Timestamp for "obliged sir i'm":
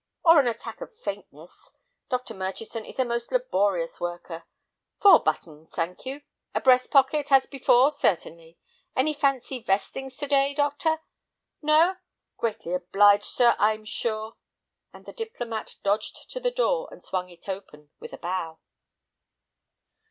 12.73-13.85